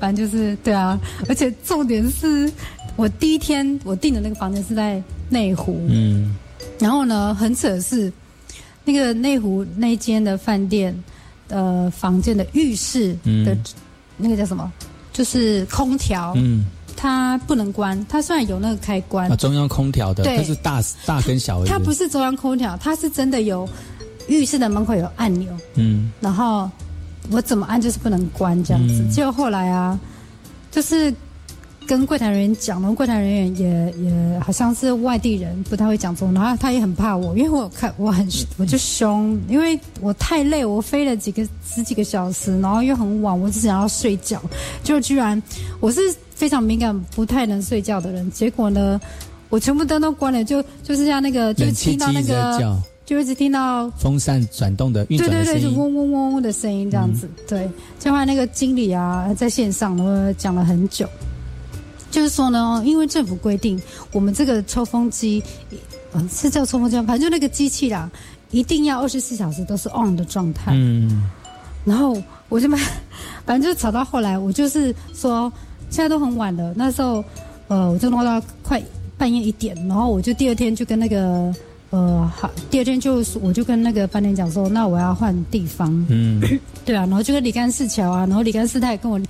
[0.00, 0.98] 反正就是对啊，
[1.28, 2.50] 而且重点是
[2.96, 6.34] 我第一天我订的那个房间是在内湖，嗯，
[6.78, 8.12] 然后呢，很扯的是，
[8.84, 10.94] 那个内湖那间的饭店
[11.48, 13.58] 呃房间的浴室的、嗯
[14.22, 14.70] 那个叫什么，
[15.14, 21.68] 就是空调，嗯，它不能关，它虽然有那个开关，啊，中央空调的，对它是大大跟小而已。
[21.68, 23.66] 它不是中央空调，它是真的有
[24.28, 26.70] 浴室的门口有按钮，嗯然后
[27.30, 29.02] 我怎么按就是不能关这样子。
[29.02, 29.98] 嗯结果后来啊，
[30.70, 31.12] 就是
[31.86, 44.40] 跟柜台人员讲，然后柜台人员也也好像是外地人，不太会讲中文，然后他也很怕我，因为我看我很 我就凶，因为我太累，我飞了几个十几个小时，然后又很晚，我只想要睡觉，
[44.84, 45.40] 就居然
[45.80, 46.00] 我是
[46.34, 49.00] 非常敏感，不太能睡觉的人，结果呢。
[49.48, 55.70] 我全部灯都关了，就就是像那个，就听到那个叫，就一直听到风扇转动的运转对对对，就。
[55.70, 57.28] 嗡嗡嗡嗡的声音这样子。
[57.48, 61.08] 对，就后来那个经理啊，在线上我讲了很久，
[62.10, 63.80] 就是说呢，因为政府规定，
[64.12, 65.42] 我们这个抽风机，
[66.12, 68.08] 嗯，是叫抽风机，反正就那个机器啦，
[68.50, 70.72] 一定要二十四小时都是 on 的状态。
[70.74, 71.28] 嗯
[71.82, 72.14] 然后
[72.50, 72.76] 我就把，
[73.46, 75.50] 反正就吵到后来，我就是说
[75.88, 77.24] 现在都很晚了，那时候
[77.68, 78.80] 呃我就弄到快
[79.16, 81.52] 半夜一点，然后我就第二天就跟那个
[81.90, 86.40] 呃好，第二天就我就跟那个饭店讲说，那我要换地方，嗯。
[86.86, 89.20] 对啊，然后就跟李干事瞧啊，然后李干事他也跟我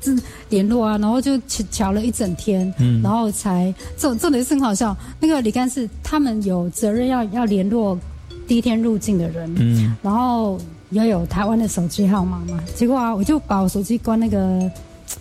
[0.00, 0.14] 这
[0.48, 3.02] 联络啊，然后就瞧瞧了一整天，嗯。
[3.02, 7.98] 然后才重重点是很好笑，那个李干事他们有责任要要联络
[8.46, 9.96] 第一天入境的人，嗯。
[10.02, 10.60] 然后
[10.90, 14.70] 要有台湾的手机号码嘛，结果啊，我就把我手机关那个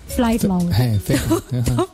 [0.09, 1.87] flight mode，嘿，非常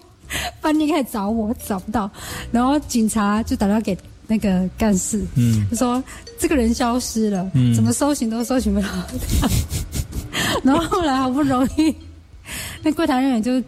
[0.62, 2.10] 饭店开始找我，找不到，
[2.52, 3.96] 然后警察就打电话给
[4.28, 6.04] 那个干事，嗯就说
[6.40, 9.48] 这个人消失了，嗯怎么搜寻都搜寻不到他。
[10.64, 11.96] 然后后来好不容易，
[12.84, 13.62] 那柜台人员就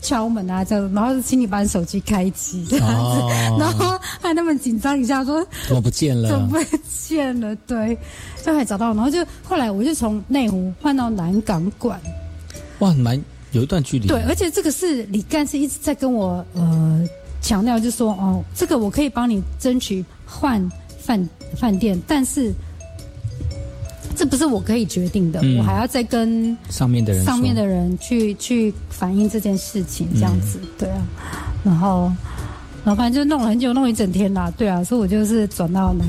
[0.00, 6.30] 敲门啊，这样，然后请你把你手机开机这样子，哦然后害他们紧张一下说怎么不见了？
[6.30, 7.54] 怎么不见了？
[7.66, 7.96] 对，
[8.44, 12.00] 就还找到，然后就后来我就从内湖换到南港馆，
[12.78, 13.20] 哇，蛮
[13.52, 14.06] 有一段距离。
[14.06, 17.06] 对，而且这个是李干事一直在跟我呃
[17.40, 20.60] 强调，就说哦，这个我可以帮你争取换
[20.98, 22.52] 饭饭店，但是
[24.16, 25.58] 这不是我可以决定的，嗯。
[25.58, 31.02] 我还要再跟上面的人上面的人去去反映这件事情，这样子，对啊，
[31.64, 32.12] 然后
[32.84, 36.06] 然后反正就弄了很久，弄一整天啦，对啊，所以我就是转到南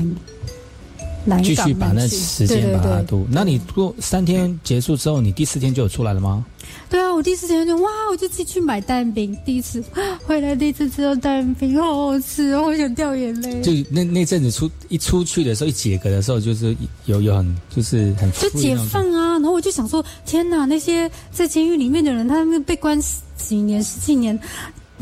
[1.24, 3.26] 南继续把那时间把它度。
[3.30, 6.44] 那你过三天结束之后，你第四天就有出来了吗？
[6.88, 9.82] 对啊，我第四天就哇，我就自己去买蛋饼，第一次
[10.24, 13.60] 回来第一次吃到蛋饼，好好吃哦，我想掉眼泪。
[13.62, 19.32] 就那那阵子出一出去的时候，一解隔的时候，就是有有很就是很就解放啊！
[19.32, 24.38] 然后我就想说，天哪，那些在监狱里面的人，他们被关十几年、十几年，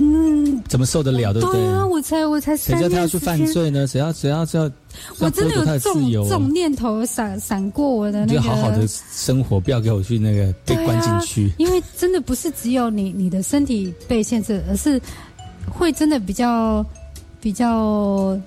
[0.01, 1.61] 嗯，怎么受得了，对不对？
[1.69, 3.87] 啊，我才我才谁三叫他要去犯罪呢？
[3.87, 4.65] 只要只要只要，
[5.19, 11.53] 我真的有这种这种念头闪闪过我的那个，就好好的生活，不要给我去那个被关进去。
[11.59, 15.01] 因为真的不是只有你你的身体被限制，而是
[15.69, 16.85] 会真的比较
[17.41, 18.41] 比较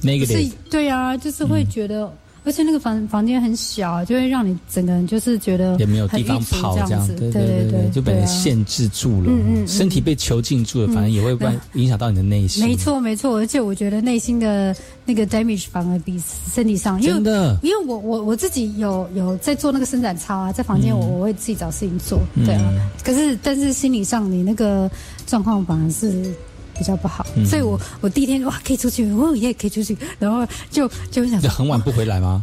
[0.00, 2.10] 不是 negative，对啊，就是会觉得、
[2.44, 9.68] 而且那个房房间很小，就会让你整个人就是觉得也没有地方跑这样子对对对，就被限制住了，嗯嗯嗯。
[9.68, 12.66] 身体被囚禁住了，反而也会关影响到你的内心。
[12.66, 14.74] 没错，没错，而且我觉得内心的
[15.04, 16.20] 那个 damage 反而比
[16.52, 17.58] 身体上，因为真的。
[17.62, 22.46] 因为我我我自己有有在做那个伸展操啊，在房间我、嗯我会自己找事情做，嗯。
[22.46, 22.72] 对啊。
[23.04, 24.90] 可是但是心理上你那个
[25.26, 26.32] 状况反而是
[26.80, 27.44] 比较不好，嗯。
[27.44, 32.42] 所以我我第一天哇可以出去，我也可以出去，然后就就想很晚不回来吗？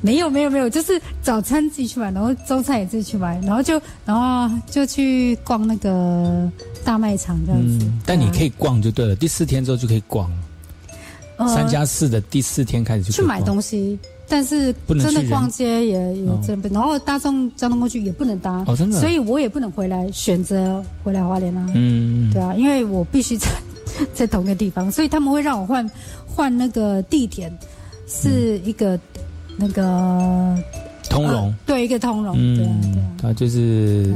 [0.00, 6.48] 没有没有没有，就是早餐自己去买，然后中餐也自己去买，然后就然后就去逛那个
[6.84, 7.84] 大卖场这样子。
[7.84, 10.30] 嗯，但你可以逛就对了，第四天之后就可以逛，
[11.36, 13.98] 呃三加四的第四天开始就去买东西，
[14.28, 19.00] 但是真的逛街也也哦真的不，然后大众交通工具也不能搭，哦真的？
[19.00, 23.48] 所以我也不能回来选择回来花莲啊，嗯，对啊，因为我必须在
[24.14, 25.88] 在同一个地方，所以他们会让我换
[26.26, 27.52] 换那个地点，
[28.06, 28.98] 是一个、
[29.56, 30.56] 那个
[31.08, 31.46] 通融。
[31.46, 34.14] 呃，对一个通融，对啊对啊，嗯，他就是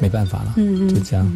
[0.00, 1.26] 没办法了，嗯嗯就这样，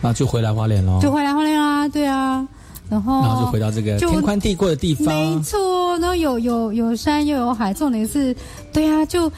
[0.00, 2.46] 然后就回来花莲喽，就回来花莲啊，对啊，
[2.88, 5.06] 然后然后就回到这个天宽地阔的地方。
[5.06, 8.34] 没方，错，然后有有有山又有海，重点是，
[8.72, 9.30] 对啊，就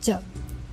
[0.00, 0.20] 讲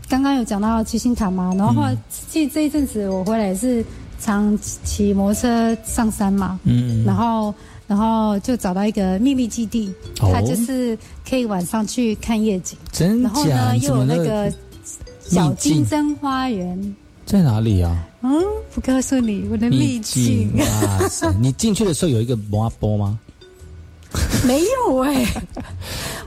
[0.08, 3.84] 刚刚有讲到七星潭嘛，然后后来其实这一阵子我回来也是
[4.20, 7.54] 常骑骑摩托车上山嘛，嗯然后
[7.88, 10.98] 然后就找到一个秘密基地，哦它就是
[11.28, 13.46] 可以晚上去看夜景，真然后？
[13.46, 14.52] 呢又有那个
[15.22, 16.96] 小金针花园，
[17.26, 18.06] 在哪里啊？
[18.22, 18.44] 嗯，
[18.74, 21.32] 不告诉你我的秘境，哇塞！
[21.40, 23.18] 你进去的时候有一个摩阿波吗？
[24.46, 25.26] 没有哎、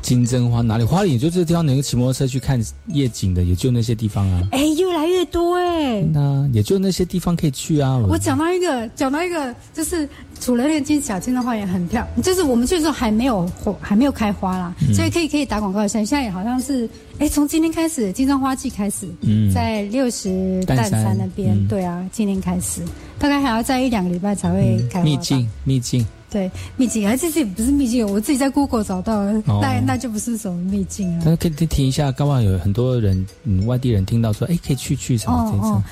[0.00, 0.84] 金针花哪里？
[0.84, 4.42] 花莲也就这个地方能够骑摩托车去看夜景的，也就那些地方啊。
[4.52, 7.98] 哎、越来越多哎、那也就那些地方可以去啊。
[8.08, 10.08] 我讲到一个，讲到一个，就是
[10.40, 16.04] 除了那个金小金的花园很漂亮，就是我们去的时候还没有花，还没有开花啦，嗯所以可以可以打广告一下。
[16.04, 22.80] 现在好像是，哎，从今天开始，金针花季开始，嗯在六十淡山那边，嗯对啊，今天开始，
[23.18, 25.04] 大概还要再一两个礼拜才会开花吧。
[25.04, 26.06] 秘境，秘境。
[26.32, 29.22] 对秘境，哎，这次也不是秘境，我自己在 Google 找到
[29.60, 31.22] 那那就不是什么秘境了。
[31.26, 35.82] 但是可以听一下，刚刚有很多人，嗯，外地人听到说，哎，可以去去什么这哦。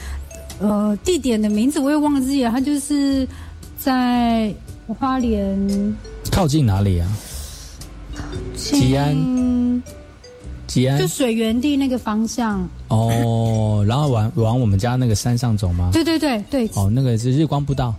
[0.61, 3.29] 哦，呃，地点的名字我也忘记了，它就是
[3.79, 4.53] 在
[4.87, 5.97] 花莲
[6.31, 7.09] 靠近哪里啊？
[8.57, 9.83] 吉安，
[10.67, 11.07] 吉安就。
[11.07, 12.69] 水源地那个方向。
[12.89, 15.91] 哦，然后往往我们家那个山上走吗？
[15.93, 17.95] 对对对对，哦，那个是日光步道，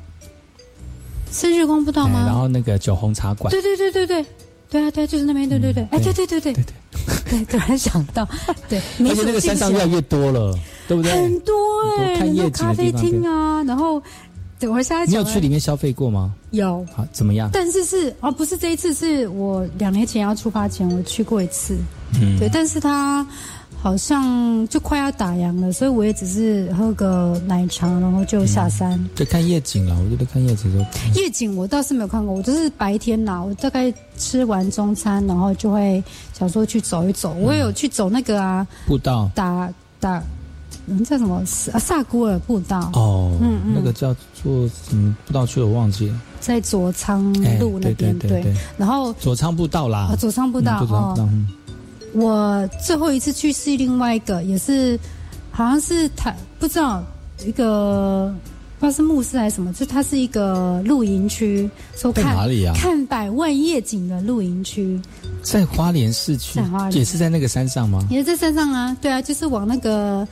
[1.31, 2.39] 是日光步道吗然吗？
[2.41, 4.25] 后那个酒红茶馆，对对对对对，
[4.69, 6.63] 对啊对啊，就是那边，对对对，哎对对对对对
[7.29, 8.27] 对，突然想到，
[8.69, 10.53] 对，而且那个山上越来越多了，
[10.87, 11.11] 对不对？
[11.11, 11.53] 很多
[11.99, 14.01] 哎，咖啡厅啊，然后
[14.59, 16.33] 等我现在你有去里面消费过吗？
[16.51, 16.85] 有。
[16.93, 17.49] 好，怎么样？
[17.51, 21.77] 但是是哦，不是这一次，是我两年前要出发前我去过一次，
[22.21, 23.25] 嗯对，但是它
[23.81, 29.03] 好像就快要打烊了，所以我也只是喝个奶茶，然后就下山。
[29.15, 37.33] 就看夜景了，我觉得看夜景就夜景我倒是没有看过，我就是白天啦，我大概吃完中餐，然后就会想说去走一走。
[37.33, 39.27] 我也有去走那个啊，步道。
[39.33, 39.67] 打
[39.99, 40.21] 打，
[40.85, 41.37] 嗯，叫什么？
[41.73, 43.73] 啊萨古尔步道，哦，嗯嗯。
[43.75, 50.09] 那个叫做什么步道去我忘记了，在左仓哎路那边，对然后左仓步道啦。
[50.11, 51.29] 哦，左仓步道嗯左昌步道，哦。
[51.31, 51.47] 嗯
[52.13, 54.99] 我最后一次去是另外一个，也是
[55.51, 57.03] 好像是他不知道
[57.45, 58.33] 一个
[58.79, 62.73] 不知道是牧师还是什么，就它是一个露营区，说在看哪里啊？
[62.75, 64.99] 看百万夜景的露营区，
[65.43, 66.97] 在花莲市区在花，莲。
[66.97, 68.03] 也是在那个山上吗？
[68.09, 70.27] 也是在山上啊，对啊，就是往那个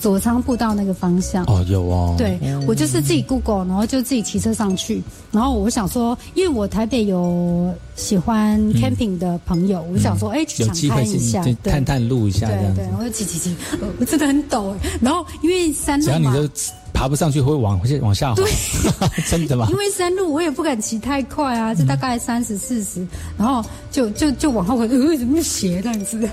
[0.00, 1.44] 左仓步道那个方向。
[1.44, 5.02] 哦，有哦，对，我就是自己 Google，然后就自己骑车上去。
[5.30, 14.78] 然后我想说，因为我台北有喜欢 camping 的朋友，我想说，哎、有机会开一下，探探路一下这样子对对，，我就骑骑骑，呃我真的很陡哎。
[15.02, 16.54] 然后因为山路嘛，只要你都
[16.92, 18.42] 爬不上去，会往往下滑，
[19.30, 19.68] 真的吗？
[19.70, 23.06] 因为山路我也不敢骑太快啊，就大概三十四十，
[23.38, 26.28] 然后就就就往后回，呃，怎么斜这样子？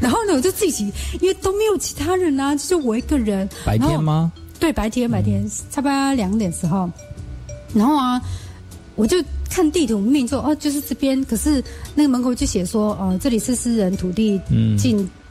[0.00, 3.48] 然后呢，我就自己，因为都没有其他人啊，就我一个人。
[3.64, 4.32] 白天吗？
[4.60, 6.90] 对，白天白天，差不多两点时候，
[7.74, 8.20] 然后啊，
[8.96, 9.16] 我就
[9.48, 11.62] 看地图，命说哦，就是这边，可是
[11.94, 14.76] 那个门口就写说，哦、这里是私人土地，嗯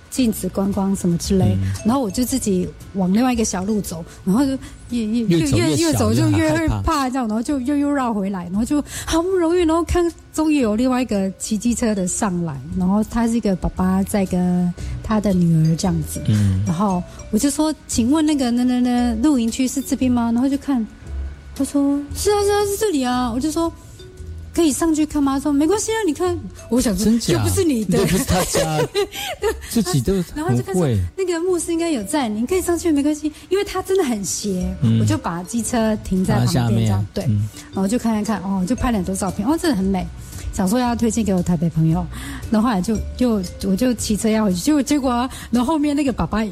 [0.10, 4.51] 禁禁止观光什么之类，然后我就自己往另外一个小路走，然后就
[4.89, 17.01] 越越越走越越走就越会害怕怕这样，然后就又又绕回来，然后就好不容易，然后看终于有另外一个骑机车的上来，然后他是一个爸爸在跟他的女儿这样子，嗯，然后
[17.32, 20.32] 我就说，请问那个那那那露营区是这边吗？
[20.34, 20.86] 然后就看，
[21.55, 23.72] 他说是啊是啊是这里啊，我就说。
[24.58, 25.34] 可以上去看吗？
[25.34, 26.36] 他说没关系啊，你看。
[26.72, 28.80] 我想说又不是你的，又不是他家，
[29.70, 30.76] 自己都 然后就看。
[31.16, 34.99] 那个牧师应该有在，你可以上去没关系，因为他真的很斜，嗯。
[34.99, 37.47] 我就把机车停在旁边这样，对，嗯。
[37.72, 40.03] 然后就看看看，哦，就拍了很多照片，哦，真的很美，
[40.51, 42.03] 想说要推荐给我台北朋友，
[42.49, 46.43] 然后后来就又我就骑车要回去，结果结果啊，然后后面那个爸爸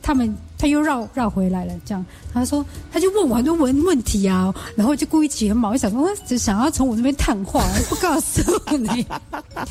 [0.00, 2.04] 他们他又绕绕回来了，这样
[2.34, 8.42] 他说他就问我很多问问题啊，然后就故意起很慢，我想说只想要从我这边探话，不告诉
[8.76, 9.06] 你，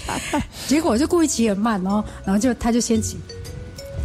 [0.68, 3.18] 结果我就故意起很慢哦，然后就他就先起。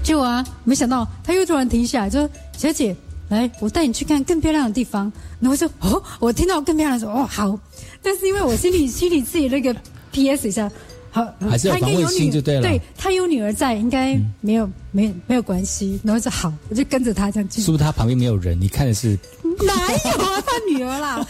[0.02, 2.28] 结果啊，没想到他又突然停下来，就说
[2.58, 2.94] ：“小姐，
[3.30, 5.10] 来，我带你去看更漂亮的地方。”
[5.40, 7.58] 然后就哦，我听到更漂亮的说：“哦，好。”
[8.02, 9.74] 但是因为我心里心里自己那个
[10.12, 10.46] P.S.
[10.46, 10.70] 一下，
[11.14, 16.00] 好，还是有他应该防卫心就对了对他有女儿在，应该没有、没没有关系。
[16.02, 18.60] 然后就好，我就跟着他这样进是不是他旁边没有人？
[18.60, 19.16] 你看的是
[19.64, 21.24] 哪有啊，他女儿啦，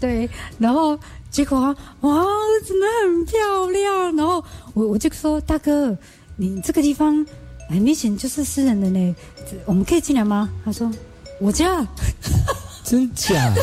[0.00, 0.28] 对，
[0.58, 0.98] 然后
[1.30, 2.26] 结果啊，哇，
[2.66, 4.16] 真的很漂亮。
[4.16, 5.96] 然后我我就说，大哥，
[6.34, 7.24] 你这个地方
[7.68, 9.14] 很明显就是私人的呢，
[9.64, 10.50] 我们可以进来吗？
[10.64, 10.90] 他说，
[11.40, 11.86] 我家
[12.82, 13.54] 真假？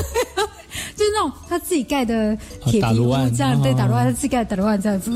[0.98, 2.36] 就是那种他自己盖的
[2.66, 5.12] 铁皮屋这样，对，哦打罗案，他自己盖的打罗案这样子。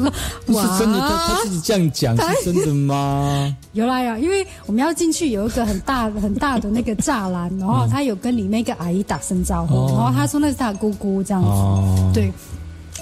[0.46, 3.58] 不哇是真的，他他自己这样讲是真的吗？
[3.74, 12.32] 有啦有，因为我们要进去有一个很大 很大的那个栅栏，然后他有跟里面一个阿姨打声招呼，哦然后他说那是他姑姑这样子，哦对。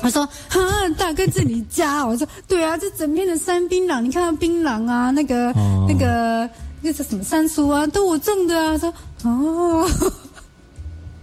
[0.02, 0.62] 他说：“哈，
[0.98, 6.50] 大哥，这你家？”我说：“对啊，这整片的山槟榔，你看到槟榔啊，那个、哦那个
[6.82, 8.94] 那是什么山苏啊，都我种的啊。”他说
[9.30, 9.86] ：“哦。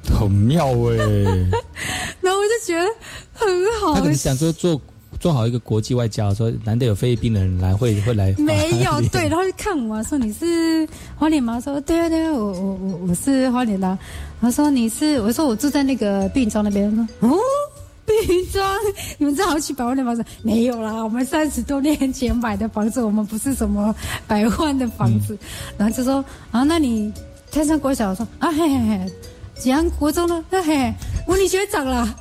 [0.06, 0.96] 很妙哎、
[2.20, 2.86] ”然后我就觉得
[3.32, 3.48] 很
[3.80, 3.94] 好。
[3.94, 4.80] 他可能想说做
[5.18, 8.34] 做好一个国际外交，说难得有菲律宾的人来，会会来。
[8.38, 10.86] 没有，对，然后就看我、啊、说你是
[11.16, 11.60] 花脸吗？
[11.60, 13.98] 说对啊对啊，我我我我是花脸的啊、
[14.40, 16.90] 他说你是，我说我住在那个碧云庄那边。
[17.20, 17.40] 他说哦，
[18.04, 18.76] 碧云庄，
[19.18, 20.24] 你们这好几百万的房子？
[20.42, 23.94] 没有啦，我们三十多年前买的房子，我们不是什么
[24.26, 25.36] 百万的房子。
[25.78, 27.12] 然后就说啊，那你
[27.50, 29.12] 泰山国小我说啊嘿嘿嘿，
[29.58, 30.44] 吉安国中呢？
[30.50, 30.94] 那嘿嘿，
[31.26, 32.14] 我你学长啦。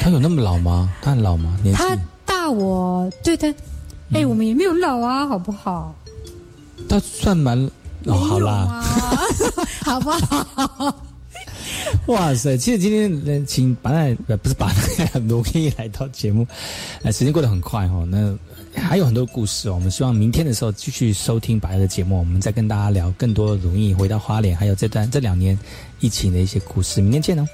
[0.00, 0.88] 他有那么老吗？
[1.02, 1.56] 他很老吗？
[1.62, 1.80] 年纪？
[1.82, 3.46] 他大我，对他，
[4.12, 5.94] 哎、嗯我们也没有老啊，好不好？
[6.88, 7.70] 他算蛮
[8.04, 8.82] 老，好啦，
[9.84, 10.94] 好不好？
[12.06, 12.56] 哇塞！
[12.56, 16.46] 其实今天能请把奈呃不是把奈罗毅来到节目，
[17.02, 18.06] 呃，时间过得很快哦。
[18.08, 18.36] 那
[18.80, 19.74] 还有很多故事哦。
[19.74, 25.58] 我们希望明天的时候继续收听白的节目，我们再跟大家聊更多容易回到花莲，还有这段这两年
[26.00, 27.00] 疫情的一些故事。
[27.00, 27.46] 明天见哦。